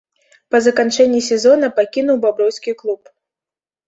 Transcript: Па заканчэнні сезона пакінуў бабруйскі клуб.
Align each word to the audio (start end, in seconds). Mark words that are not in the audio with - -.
Па 0.53 0.59
заканчэнні 0.67 1.19
сезона 1.25 1.67
пакінуў 1.79 2.17
бабруйскі 2.23 2.73
клуб. 2.81 3.01